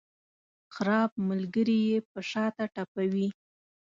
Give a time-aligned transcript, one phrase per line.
[0.75, 3.27] خراب ملګري یې په شاته ټپوي.